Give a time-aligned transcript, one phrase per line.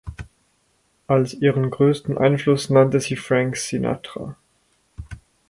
[1.05, 4.35] Als ihren größten Einfluss nannte sie Frank Sinatra.